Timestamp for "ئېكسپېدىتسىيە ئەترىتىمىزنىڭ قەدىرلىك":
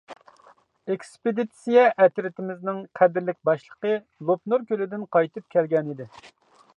0.93-3.39